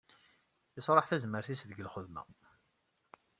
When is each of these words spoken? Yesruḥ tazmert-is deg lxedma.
Yesruḥ 0.75 1.05
tazmert-is 1.07 1.61
deg 1.65 1.81
lxedma. 1.87 2.23